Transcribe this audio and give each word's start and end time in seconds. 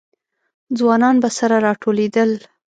ځوانان 0.77 1.15
به 1.21 1.29
سره 1.37 1.55
راټولېدل. 1.67 2.31